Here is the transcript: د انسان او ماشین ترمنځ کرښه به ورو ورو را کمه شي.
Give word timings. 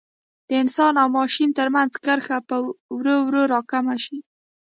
د 0.47 0.49
انسان 0.63 0.93
او 1.01 1.07
ماشین 1.19 1.49
ترمنځ 1.57 1.91
کرښه 2.05 2.37
به 2.47 2.57
ورو 2.97 3.15
ورو 3.27 3.43
را 3.53 3.59
کمه 3.71 3.95
شي. 4.03 4.17